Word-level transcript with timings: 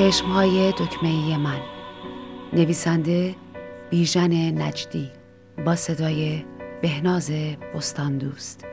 چشم 0.00 0.26
های 0.26 0.72
دکمه 0.72 1.36
من. 1.36 1.60
نویسنده 2.52 3.34
بیژن 3.90 4.62
نجدی 4.62 5.10
با 5.66 5.76
صدای 5.76 6.44
بهناز 6.82 7.30
بستان 7.74 8.18
دوست 8.18 8.64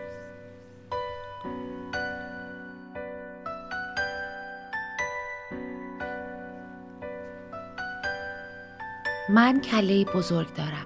من 9.29 9.61
کله 9.61 10.05
بزرگ 10.05 10.53
دارم. 10.53 10.85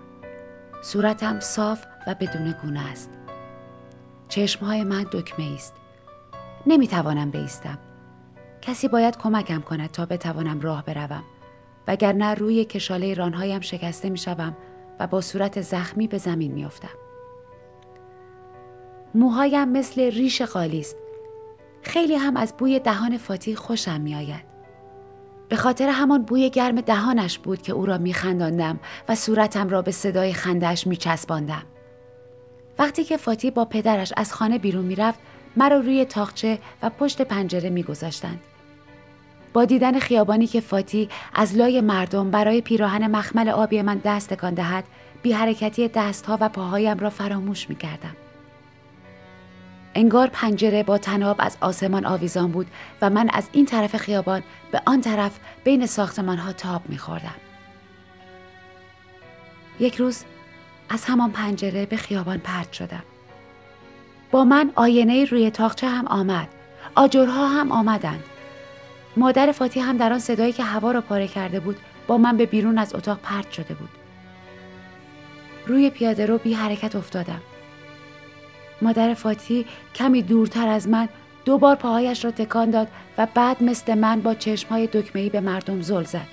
صورتم 0.81 1.39
صاف 1.39 1.85
و 2.07 2.15
بدون 2.20 2.55
گونه 2.63 2.91
است 2.91 3.09
چشمهای 4.29 4.84
من 4.84 5.05
دکمه 5.12 5.53
است 5.55 5.73
نمی‌توانم 6.67 7.31
بیستم. 7.31 7.90
کسی 8.61 8.88
باید 8.88 9.17
کمکم 9.17 9.61
کند 9.61 9.91
تا 9.91 10.05
بتوانم 10.05 10.61
راه 10.61 10.85
بروم. 10.85 11.23
وگرنه 11.88 12.33
روی 12.33 12.65
کشاله 12.65 13.13
رانهایم 13.13 13.61
شکسته 13.61 14.09
می‌شوم 14.09 14.57
و 14.99 15.07
با 15.07 15.21
صورت 15.21 15.61
زخمی 15.61 16.07
به 16.07 16.17
زمین 16.17 16.51
میافتم. 16.51 16.97
موهایم 19.15 19.70
مثل 19.70 20.01
ریش 20.01 20.41
قالی 20.41 20.79
است. 20.79 20.95
خیلی 21.81 22.15
هم 22.15 22.37
از 22.37 22.53
بوی 22.57 22.79
دهان 22.79 23.17
فاتی 23.17 23.55
خوشم 23.55 24.01
میآید. 24.01 24.51
به 25.49 25.55
خاطر 25.55 25.89
همان 25.89 26.23
بوی 26.23 26.49
گرم 26.49 26.81
دهانش 26.81 27.39
بود 27.39 27.62
که 27.62 27.73
او 27.73 27.85
را 27.85 27.98
میخنداندم 27.98 28.79
و 29.09 29.15
صورتم 29.15 29.70
را 29.70 29.81
به 29.81 29.91
صدای 29.91 30.34
خندش 30.34 30.87
میچسباندم. 30.87 31.63
وقتی 32.79 33.04
که 33.04 33.17
فاتی 33.17 33.51
با 33.51 33.65
پدرش 33.65 34.13
از 34.17 34.34
خانه 34.34 34.57
بیرون 34.57 34.85
می‌رفت 34.85 35.20
مرا 35.57 35.79
روی 35.79 36.05
تاخچه 36.05 36.59
و 36.84 36.89
پشت 36.89 37.21
پنجره 37.21 37.70
میگذاشتند. 37.70 38.39
با 39.54 39.66
دیدن 39.66 39.99
خیابانی 39.99 40.48
که 40.48 40.62
فاتی 40.62 41.10
از 41.34 41.55
لای 41.55 41.82
مردم 41.82 42.32
برای 42.32 42.62
پیراهن 42.62 43.12
مخمل 43.12 43.49
آبی 43.49 43.82
من 43.82 44.02
دست 44.04 44.34
تکان 44.34 44.54
دهد 44.54 44.84
بی 45.21 45.32
حرکتی 45.32 45.88
دستها 45.88 46.38
و 46.41 46.49
پاهایم 46.49 46.99
را 46.99 47.10
فراموش 47.10 47.70
می 47.70 47.76
کردم. 47.76 48.16
انگار 49.96 50.27
پنجره 50.27 50.84
با 50.84 50.98
تناب 50.98 51.35
از 51.40 51.57
آسمان 51.62 52.05
آویزان 52.05 52.52
بود 52.52 52.68
و 53.02 53.10
من 53.10 53.29
از 53.34 53.49
این 53.52 53.66
طرف 53.66 53.98
خیابان 53.98 54.44
به 54.72 54.82
آن 54.85 55.02
طرف 55.02 55.40
بین 55.63 55.85
ساختمان 55.85 56.38
ها 56.38 56.54
تاب 56.54 56.82
می 56.90 56.98
خوردم. 56.98 57.35
یک 59.79 59.96
روز 59.96 60.24
از 60.90 61.05
همان 61.05 61.32
پنجره 61.32 61.85
به 61.85 61.98
خیابان 61.98 62.38
پرد 62.38 62.74
شدم. 62.74 63.04
با 64.31 64.44
من 64.44 64.72
آینه 64.75 65.25
روی 65.25 65.52
تاخچه 65.52 65.88
هم 65.88 66.07
آمد. 66.07 66.47
آجرها 66.96 67.47
هم 67.47 67.72
آمدند. 67.72 68.24
مادر 69.17 69.51
فاتی 69.51 69.79
هم 69.79 69.97
در 69.97 70.13
آن 70.13 70.19
صدایی 70.19 70.53
که 70.53 70.63
هوا 70.63 70.91
را 70.91 71.01
پاره 71.01 71.28
کرده 71.28 71.59
بود 71.59 71.78
با 72.07 72.17
من 72.17 72.38
به 72.38 72.45
بیرون 72.45 72.78
از 72.78 72.95
اتاق 72.95 73.19
پرت 73.23 73.51
شده 73.51 73.73
بود. 73.73 73.90
روی 75.67 75.90
پیاده 75.90 76.25
رو 76.25 76.38
بی 76.38 76.53
حرکت 76.53 76.95
افتادم. 76.95 77.41
مادر 78.81 79.13
فاتی 79.13 79.66
کمی 79.95 80.22
دورتر 80.22 80.67
از 80.67 80.88
من 80.88 81.09
دو 81.45 81.57
بار 81.57 81.75
پاهایش 81.75 82.25
را 82.25 82.31
تکان 82.31 82.69
داد 82.69 82.88
و 83.17 83.28
بعد 83.34 83.63
مثل 83.63 83.95
من 83.95 84.22
با 84.22 84.34
چشمهای 84.34 84.88
دکمهی 84.88 85.29
به 85.29 85.39
مردم 85.39 85.81
زل 85.81 86.03
زد. 86.03 86.28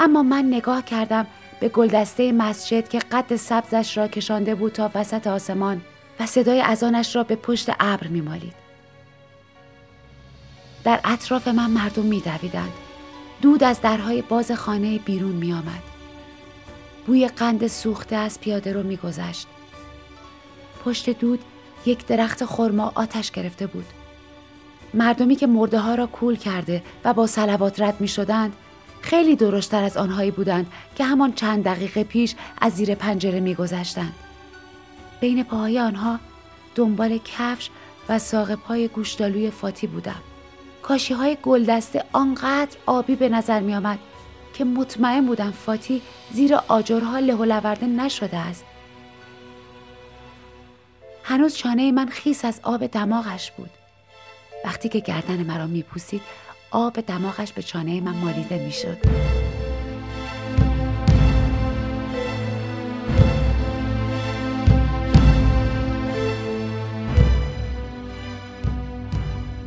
اما 0.00 0.22
من 0.22 0.44
نگاه 0.44 0.84
کردم 0.84 1.26
به 1.60 1.68
گلدسته 1.68 2.32
مسجد 2.32 2.88
که 2.88 2.98
قد 2.98 3.36
سبزش 3.36 3.96
را 3.96 4.08
کشانده 4.08 4.54
بود 4.54 4.72
تا 4.72 4.90
وسط 4.94 5.26
آسمان 5.26 5.80
و 6.20 6.26
صدای 6.26 6.60
ازانش 6.60 7.16
را 7.16 7.22
به 7.22 7.36
پشت 7.36 7.70
ابر 7.80 8.06
میمالید. 8.06 8.59
در 10.84 11.00
اطراف 11.04 11.48
من 11.48 11.70
مردم 11.70 12.02
میدویدند. 12.02 12.72
دود 13.42 13.64
از 13.64 13.80
درهای 13.80 14.22
باز 14.22 14.52
خانه 14.52 14.98
بیرون 14.98 15.32
می 15.32 15.52
آمد. 15.52 15.82
بوی 17.06 17.28
قند 17.28 17.66
سوخته 17.66 18.16
از 18.16 18.40
پیاده 18.40 18.72
رو 18.72 18.82
میگذشت. 18.82 19.46
پشت 20.84 21.10
دود 21.10 21.40
یک 21.86 22.06
درخت 22.06 22.44
خرما 22.44 22.92
آتش 22.94 23.30
گرفته 23.30 23.66
بود. 23.66 23.86
مردمی 24.94 25.36
که 25.36 25.46
مرده 25.46 25.78
ها 25.78 25.94
را 25.94 26.06
کول 26.06 26.36
کرده 26.36 26.82
و 27.04 27.14
با 27.14 27.26
سلوات 27.26 27.80
رد 27.80 28.00
می 28.00 28.08
شدند 28.08 28.52
خیلی 29.02 29.36
درشتر 29.36 29.82
از 29.82 29.96
آنهایی 29.96 30.30
بودند 30.30 30.72
که 30.96 31.04
همان 31.04 31.32
چند 31.32 31.64
دقیقه 31.64 32.04
پیش 32.04 32.34
از 32.60 32.72
زیر 32.72 32.94
پنجره 32.94 33.40
می 33.40 33.54
گذشتند. 33.54 34.14
بین 35.20 35.42
پاهای 35.44 35.80
آنها 35.80 36.18
دنبال 36.74 37.18
کفش 37.18 37.70
و 38.08 38.18
ساق 38.18 38.54
پای 38.54 38.88
گوشتالوی 38.88 39.50
فاتی 39.50 39.86
بودم. 39.86 40.22
کاشی 40.82 41.14
های 41.14 41.36
گلدسته 41.42 42.04
آنقدر 42.12 42.76
آبی 42.86 43.16
به 43.16 43.28
نظر 43.28 43.60
می 43.60 43.74
آمد 43.74 43.98
که 44.54 44.64
مطمئن 44.64 45.26
بودم 45.26 45.50
فاتی 45.50 46.02
زیر 46.32 46.54
آجرها 46.54 47.18
له 47.18 47.34
و 47.34 47.44
لورده 47.44 47.86
نشده 47.86 48.36
است. 48.36 48.64
هنوز 51.24 51.56
چانه 51.56 51.92
من 51.92 52.08
خیس 52.08 52.44
از 52.44 52.60
آب 52.62 52.86
دماغش 52.86 53.50
بود. 53.50 53.70
وقتی 54.64 54.88
که 54.88 55.00
گردن 55.00 55.36
مرا 55.36 55.66
میپوسید 55.66 56.22
آب 56.70 57.00
دماغش 57.00 57.52
به 57.52 57.62
چانه 57.62 58.00
من 58.00 58.14
مالیده 58.14 58.64
می‌شد. 58.64 58.98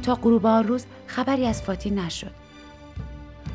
تا 0.03 0.15
غروب 0.15 0.45
آن 0.45 0.67
روز 0.67 0.85
خبری 1.07 1.45
از 1.45 1.61
فاتی 1.61 1.89
نشد. 1.89 2.31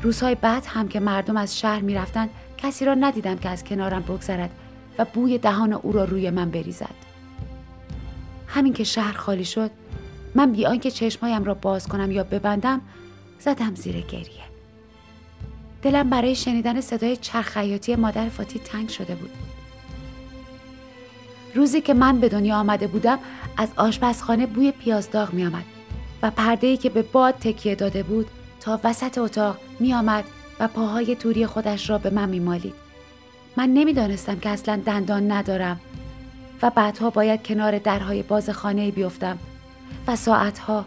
روزهای 0.01 0.35
بعد 0.35 0.63
هم 0.65 0.87
که 0.87 0.99
مردم 0.99 1.37
از 1.37 1.59
شهر 1.59 1.81
می‌رفتند 1.81 2.29
کسی 2.57 2.85
را 2.85 2.93
ندیدم 2.93 3.37
که 3.37 3.49
از 3.49 3.63
کنارم 3.63 4.01
بگذرد 4.01 4.49
و 4.97 5.05
بوی 5.05 5.37
دهان 5.37 5.73
او 5.73 5.91
را 5.91 6.03
روی 6.03 6.29
من 6.29 6.49
بریزد. 6.49 6.95
همین 8.47 8.73
که 8.73 8.83
شهر 8.83 9.17
خالی 9.17 9.45
شد 9.45 9.71
من 10.35 10.51
بی 10.51 10.65
آنکه 10.65 10.91
چشمهایم 10.91 11.43
را 11.43 11.53
باز 11.53 11.87
کنم 11.87 12.11
یا 12.11 12.23
ببندم 12.23 12.81
زدم 13.39 13.75
زیر 13.75 14.01
گریه. 14.01 14.49
دلم 15.81 16.09
برای 16.09 16.35
شنیدن 16.35 16.81
صدای 16.81 17.17
چرخیاتی 17.17 17.95
مادر 17.95 18.29
فاتی 18.29 18.59
تنگ 18.59 18.89
شده 18.89 19.15
بود. 19.15 19.31
روزی 21.55 21.81
که 21.81 21.93
من 21.93 22.19
به 22.19 22.29
دنیا 22.29 22.55
آمده 22.55 22.87
بودم 22.87 23.19
از 23.57 23.69
آشپزخانه 23.77 24.45
بوی 24.45 24.71
پیازداغ 24.71 25.33
می 25.33 25.45
آمد 25.45 25.65
و 26.21 26.31
پرده 26.31 26.77
که 26.77 26.89
به 26.89 27.01
باد 27.01 27.33
تکیه 27.33 27.75
داده 27.75 28.03
بود 28.03 28.27
تا 28.59 28.79
وسط 28.83 29.17
اتاق 29.17 29.57
می 29.79 29.93
آمد 29.93 30.23
و 30.59 30.67
پاهای 30.67 31.15
توری 31.15 31.45
خودش 31.45 31.89
را 31.89 31.97
به 31.97 32.09
من 32.09 32.29
می 32.29 32.39
مالید. 32.39 32.73
من 33.57 33.69
نمی‌دانستم 33.69 34.39
که 34.39 34.49
اصلا 34.49 34.81
دندان 34.85 35.31
ندارم 35.31 35.79
و 36.61 36.69
بعدها 36.69 37.09
باید 37.09 37.43
کنار 37.43 37.77
درهای 37.77 38.23
باز 38.23 38.49
خانه 38.49 38.91
بیفتم 38.91 39.37
و 40.07 40.15
ساعتها، 40.15 40.85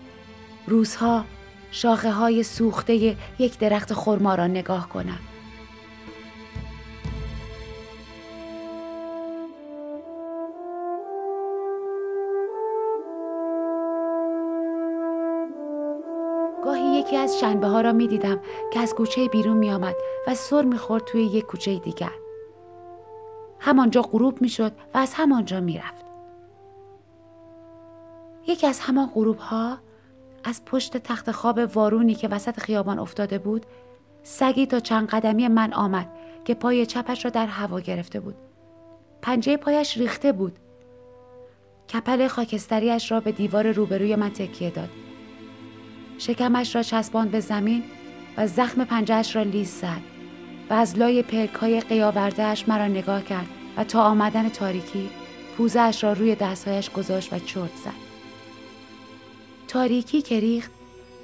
روزها، 0.66 1.25
شاخه 1.71 2.12
های 2.12 2.42
سوخته 2.42 3.16
یک 3.38 3.59
درخت 3.59 3.94
خرما 3.94 4.34
را 4.34 4.47
نگاه 4.47 4.88
کنم. 4.88 5.19
یکی 17.12 17.21
از 17.21 17.41
شنبه 17.41 17.67
ها 17.67 17.81
را 17.81 17.93
می 17.93 18.09
دیدم 18.09 18.41
که 18.73 18.81
از 18.81 18.95
کوچه 18.95 19.28
بیرون 19.28 19.56
می 19.56 19.71
آمد 19.71 19.95
و 20.27 20.34
سر 20.34 20.62
می 20.62 20.78
خورد 20.78 21.05
توی 21.05 21.22
یک 21.22 21.47
کوچه 21.47 21.78
دیگر. 21.78 22.13
همانجا 23.59 24.03
غروب 24.03 24.42
می 24.42 24.48
شد 24.48 24.72
و 24.95 24.98
از 24.98 25.15
همانجا 25.15 25.60
می 25.60 25.78
رفت. 25.78 26.04
یکی 28.47 28.66
از 28.66 28.81
همان 28.81 29.10
غروب 29.15 29.39
ها 29.39 29.78
از 30.45 30.65
پشت 30.65 30.97
تخت 30.97 31.31
خواب 31.31 31.60
وارونی 31.75 32.15
که 32.15 32.28
وسط 32.28 32.60
خیابان 32.60 32.98
افتاده 32.98 33.39
بود 33.39 33.66
سگی 34.22 34.66
تا 34.66 34.81
چند 34.81 35.09
قدمی 35.09 35.48
من 35.48 35.72
آمد 35.72 36.09
که 36.45 36.54
پای 36.54 36.86
چپش 36.86 37.25
را 37.25 37.31
در 37.31 37.47
هوا 37.47 37.81
گرفته 37.81 38.21
بود. 38.21 38.34
پنجه 39.22 39.57
پایش 39.57 39.97
ریخته 39.97 40.33
بود. 40.33 40.59
کپل 41.92 42.28
خاکستریش 42.28 43.13
را 43.13 43.21
به 43.21 43.33
دیوار 43.33 43.72
روبروی 43.72 44.16
من 44.16 44.31
تکیه 44.31 44.71
داد. 44.71 45.11
شکمش 46.22 46.77
را 46.77 46.83
چسباند 46.83 47.30
به 47.30 47.41
زمین 47.41 47.83
و 48.36 48.47
زخم 48.47 48.84
پنجهش 48.84 49.36
را 49.36 49.42
لیز 49.42 49.71
زد 49.71 50.01
و 50.71 50.74
از 50.74 50.98
لای 50.98 51.22
پلک 51.22 51.54
های 51.54 51.80
قیاوردهش 51.80 52.65
مرا 52.69 52.86
نگاه 52.86 53.24
کرد 53.24 53.47
و 53.77 53.84
تا 53.84 54.03
آمدن 54.03 54.48
تاریکی 54.48 55.10
پوزش 55.57 56.04
را 56.04 56.13
روی 56.13 56.34
دستهایش 56.34 56.91
گذاشت 56.91 57.33
و 57.33 57.39
چرت 57.39 57.77
زد. 57.84 58.13
تاریکی 59.69 60.22
که 60.22 60.41
ریخت 60.41 60.71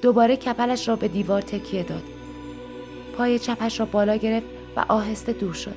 دوباره 0.02 0.36
کپلش 0.36 0.88
را 0.88 0.96
به 0.96 1.08
دیوار 1.08 1.42
تکیه 1.42 1.82
داد. 1.82 2.04
پای 3.16 3.38
چپش 3.38 3.80
را 3.80 3.86
بالا 3.86 4.16
گرفت 4.16 4.46
و 4.76 4.84
آهسته 4.88 5.32
دور 5.32 5.54
شد. 5.54 5.76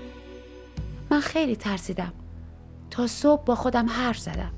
من 1.11 1.19
خیلی 1.19 1.55
ترسیدم. 1.55 2.13
تا 2.89 3.07
صبح 3.07 3.43
با 3.43 3.55
خودم 3.55 3.89
حرف 3.89 4.17
زدم. 4.17 4.51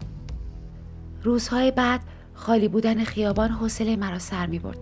روزهای 1.24 1.72
بعد 1.72 2.02
خالی 2.34 2.68
بودن 2.68 3.04
خیابان 3.04 3.50
حوصله 3.50 3.96
مرا 3.96 4.20
سر 4.20 4.46
می 4.46 4.60
برد. 4.60 4.80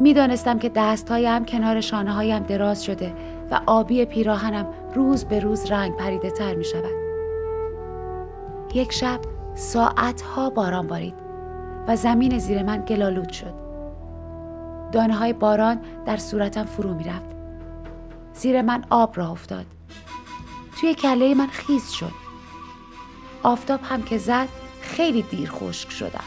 می‌دانستم 0.00 0.58
که 0.58 0.68
دستهایم 0.68 1.44
کنار 1.44 1.80
شانه 1.80 2.12
هایم 2.12 2.42
دراز 2.42 2.84
شده 2.84 3.14
و 3.50 3.60
آبی 3.66 4.04
پیراهنم 4.04 4.66
روز 4.94 5.24
به 5.24 5.40
روز 5.40 5.70
رنگ 5.70 5.96
پریده 5.96 6.30
تر 6.30 6.54
می 6.54 6.64
شود. 6.64 7.02
یک 8.74 8.92
شب 8.92 9.20
ساعتها 9.54 10.50
باران 10.50 10.86
بارید 10.86 11.14
و 11.88 11.96
زمین 11.96 12.38
زیر 12.38 12.62
من 12.62 12.84
گلالود 12.84 13.32
شد. 13.32 13.54
دانه 14.92 15.14
های 15.14 15.32
باران 15.32 15.80
در 16.06 16.16
صورتم 16.16 16.64
فرو 16.64 16.94
می 16.94 17.04
رفت. 17.04 17.36
زیر 18.34 18.62
من 18.62 18.84
آب 18.90 19.18
را 19.18 19.30
افتاد. 19.30 19.66
توی 20.80 20.94
کله 20.94 21.34
من 21.34 21.46
خیز 21.46 21.90
شد. 21.90 22.12
آفتاب 23.42 23.80
هم 23.82 24.02
که 24.02 24.18
زد 24.18 24.48
خیلی 24.82 25.22
دیر 25.22 25.50
خشک 25.50 25.90
شدم. 25.90 26.24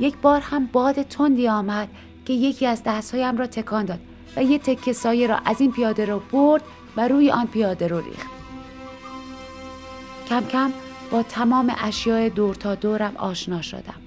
یک 0.00 0.16
بار 0.16 0.40
هم 0.40 0.66
باد 0.66 1.02
تندی 1.02 1.48
آمد 1.48 1.88
که 2.24 2.32
یکی 2.32 2.66
از 2.66 2.82
دستهایم 2.86 3.36
را 3.36 3.46
تکان 3.46 3.84
داد 3.84 4.00
و 4.36 4.42
یه 4.42 4.58
تکه 4.58 4.92
سایه 4.92 5.26
را 5.26 5.36
از 5.44 5.60
این 5.60 5.72
پیاده 5.72 6.04
رو 6.04 6.18
برد 6.32 6.62
و 6.96 7.08
روی 7.08 7.30
آن 7.30 7.46
پیاده 7.46 7.88
رو 7.88 8.00
ریخت. 8.00 8.30
کم 10.28 10.46
کم 10.46 10.72
با 11.10 11.22
تمام 11.22 11.74
اشیاء 11.78 12.28
دور 12.28 12.54
تا 12.54 12.74
دورم 12.74 13.16
آشنا 13.16 13.62
شدم. 13.62 14.00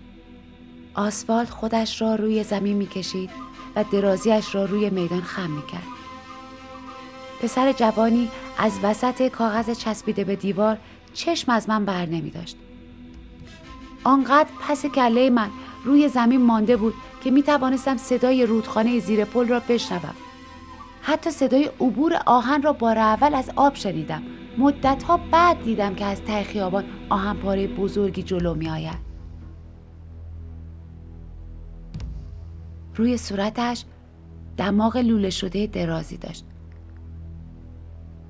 آسفالت 0.95 1.49
خودش 1.49 2.01
را 2.01 2.15
روی 2.15 2.43
زمین 2.43 2.77
می‌کشید 2.77 3.29
و 3.75 3.83
درازیش 3.91 4.55
را 4.55 4.65
روی 4.65 4.89
میدان 4.89 5.21
خم 5.21 5.51
می‌کرد. 5.51 5.87
پسر 7.41 7.71
جوانی 7.71 8.29
از 8.57 8.79
وسط 8.83 9.27
کاغذ 9.27 9.77
چسبیده 9.77 10.23
به 10.23 10.35
دیوار 10.35 10.77
چشم 11.13 11.51
از 11.51 11.69
من 11.69 11.85
بر 11.85 12.05
نمی 12.05 12.29
داشت. 12.29 12.57
آنقدر 14.03 14.49
پس 14.67 14.85
کله 14.85 15.29
من 15.29 15.49
روی 15.85 16.07
زمین 16.07 16.41
مانده 16.41 16.77
بود 16.77 16.93
که 17.23 17.31
می 17.31 17.43
توانستم 17.43 17.97
صدای 17.97 18.45
رودخانه 18.45 18.99
زیر 18.99 19.25
پل 19.25 19.47
را 19.47 19.59
بشنوم. 19.59 20.15
حتی 21.01 21.31
صدای 21.31 21.65
عبور 21.65 22.13
آهن 22.25 22.61
را 22.61 22.73
بار 22.73 22.97
اول 22.97 23.33
از 23.33 23.51
آب 23.55 23.75
شنیدم. 23.75 24.23
مدتها 24.57 25.17
بعد 25.17 25.63
دیدم 25.63 25.95
که 25.95 26.05
از 26.05 26.21
ته 26.21 26.43
خیابان 26.43 26.83
آهن 27.09 27.33
پاره 27.33 27.67
بزرگی 27.67 28.23
جلو 28.23 28.53
می 28.53 28.69
آید. 28.69 29.09
روی 32.95 33.17
صورتش 33.17 33.85
دماغ 34.57 34.97
لوله 34.97 35.29
شده 35.29 35.67
درازی 35.67 36.17
داشت. 36.17 36.45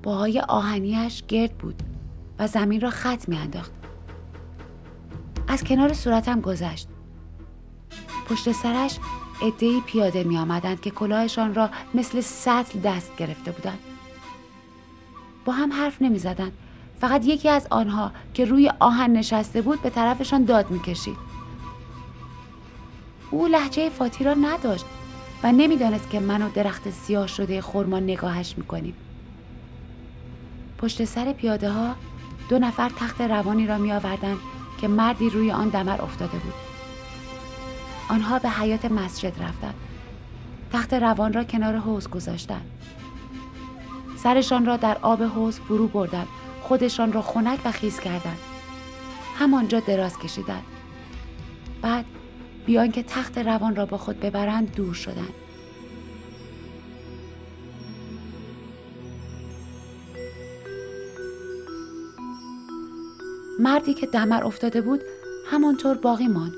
باهای 0.02 0.40
آهنیش 0.40 1.22
گرد 1.28 1.58
بود 1.58 1.82
و 2.38 2.46
زمین 2.46 2.80
را 2.80 2.90
خط 2.90 3.28
انداخت. 3.28 3.79
از 5.50 5.64
کنار 5.64 5.92
صورتم 5.92 6.40
گذشت. 6.40 6.88
پشت 8.28 8.52
سرش 8.52 8.98
عدهای 9.42 9.80
پیاده 9.86 10.24
می 10.24 10.38
آمدند 10.38 10.80
که 10.80 10.90
کلاهشان 10.90 11.54
را 11.54 11.70
مثل 11.94 12.20
سطل 12.20 12.80
دست 12.80 13.16
گرفته 13.16 13.50
بودند. 13.50 13.78
با 15.44 15.52
هم 15.52 15.72
حرف 15.72 16.02
نمی 16.02 16.18
زدند. 16.18 16.52
فقط 17.00 17.26
یکی 17.26 17.48
از 17.48 17.66
آنها 17.70 18.12
که 18.34 18.44
روی 18.44 18.72
آهن 18.80 19.12
نشسته 19.12 19.62
بود 19.62 19.82
به 19.82 19.90
طرفشان 19.90 20.44
داد 20.44 20.70
می 20.70 20.80
کشید. 20.80 21.16
او 23.30 23.46
لحجه 23.46 23.88
فاتی 23.88 24.24
را 24.24 24.34
نداشت 24.34 24.84
و 25.42 25.52
نمی‌دانست 25.52 26.10
که 26.10 26.20
من 26.20 26.42
و 26.42 26.48
درخت 26.48 26.90
سیاه 26.90 27.26
شده 27.26 27.60
خورما 27.60 28.00
نگاهش 28.00 28.54
می‌کنیم. 28.58 28.94
پشت 30.78 31.04
سر 31.04 31.32
پیاده 31.32 31.70
ها 31.70 31.94
دو 32.48 32.58
نفر 32.58 32.88
تخت 32.88 33.20
روانی 33.20 33.66
را 33.66 33.78
می 33.78 33.92
آوردند 33.92 34.38
که 34.80 34.88
مردی 34.88 35.30
روی 35.30 35.50
آن 35.50 35.68
دمر 35.68 36.02
افتاده 36.02 36.38
بود. 36.38 36.54
آنها 38.08 38.38
به 38.38 38.48
حیات 38.48 38.84
مسجد 38.84 39.42
رفتند. 39.42 39.74
تخت 40.72 40.94
روان 40.94 41.32
را 41.32 41.44
کنار 41.44 41.76
حوز 41.76 42.08
گذاشتند. 42.08 42.70
سرشان 44.16 44.66
را 44.66 44.76
در 44.76 44.98
آب 45.02 45.22
حوز 45.22 45.60
فرو 45.60 45.88
بردند. 45.88 46.26
خودشان 46.62 47.12
را 47.12 47.22
خنک 47.22 47.60
و 47.64 47.72
خیز 47.72 48.00
کردند. 48.00 48.38
همانجا 49.38 49.80
دراز 49.80 50.18
کشیدند. 50.18 50.62
بعد 51.82 52.04
بیان 52.66 52.90
که 52.90 53.02
تخت 53.02 53.38
روان 53.38 53.76
را 53.76 53.86
با 53.86 53.98
خود 53.98 54.20
ببرند 54.20 54.74
دور 54.74 54.94
شدند. 54.94 55.34
مردی 63.60 63.94
که 63.94 64.06
دمر 64.06 64.44
افتاده 64.44 64.80
بود 64.80 65.00
همانطور 65.46 65.94
باقی 65.94 66.28
ماند. 66.28 66.52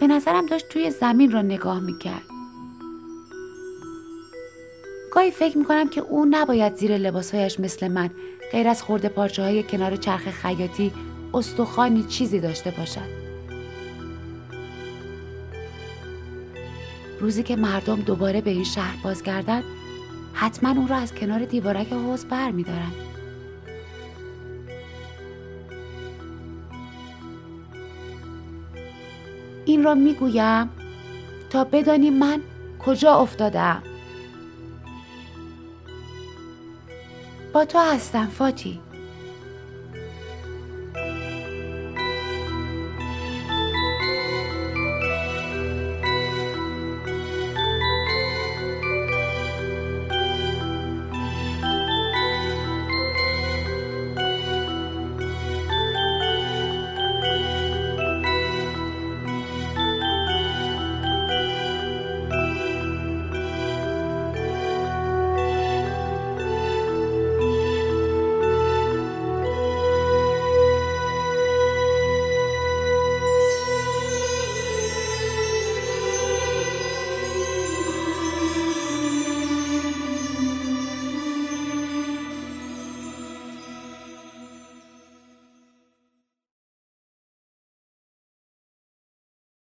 به 0.00 0.06
نظرم 0.06 0.46
داشت 0.46 0.68
توی 0.68 0.90
زمین 0.90 1.32
را 1.32 1.42
نگاه 1.42 1.80
می‌کرد. 1.80 2.22
گاهی 5.12 5.30
فکر 5.30 5.58
می‌کنم 5.58 5.88
که 5.88 6.00
او 6.00 6.26
نباید 6.30 6.76
زیر 6.76 6.98
لباسهایش 6.98 7.60
مثل 7.60 7.88
من 7.88 8.10
غیر 8.52 8.68
از 8.68 8.82
خورده 8.82 9.08
پارچه 9.08 9.42
های 9.42 9.62
کنار 9.62 9.96
چرخ 9.96 10.30
خیاطی 10.30 10.92
استخوانی 11.34 12.02
چیزی 12.02 12.40
داشته 12.40 12.70
باشد. 12.70 13.18
روزی 17.20 17.42
که 17.42 17.56
مردم 17.56 18.00
دوباره 18.00 18.40
به 18.40 18.50
این 18.50 18.64
شهر 18.64 19.02
بازگردند 19.04 19.64
حتما 20.32 20.70
اون 20.70 20.88
را 20.88 20.96
از 20.96 21.14
کنار 21.14 21.44
دیوارک 21.44 21.92
حوز 21.92 22.24
بر 22.24 22.50
میدارند 22.50 23.17
این 29.68 29.84
را 29.84 29.94
می‌گویم 29.94 30.70
تا 31.50 31.64
بدانی 31.64 32.10
من 32.10 32.40
کجا 32.78 33.14
افتادم. 33.14 33.82
با 37.52 37.64
تو 37.64 37.78
هستم 37.78 38.26
فاتی. 38.26 38.80